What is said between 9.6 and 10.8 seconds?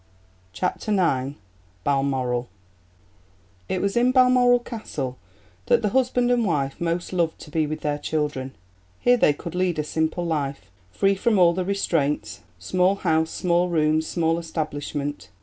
a simple life